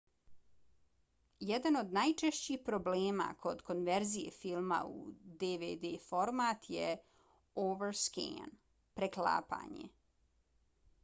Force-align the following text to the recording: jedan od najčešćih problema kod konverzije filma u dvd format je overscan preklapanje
jedan 1.49 1.75
od 1.81 1.91
najčešćih 1.97 2.61
problema 2.69 3.27
kod 3.43 3.61
konverzije 3.67 4.31
filma 4.39 4.79
u 4.93 5.13
dvd 5.45 5.93
format 6.07 6.67
je 6.79 6.89
overscan 7.67 8.59
preklapanje 9.01 9.93